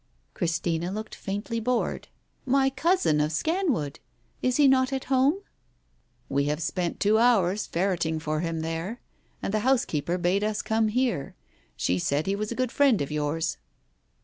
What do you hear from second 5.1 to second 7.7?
home?" "We have spent two hours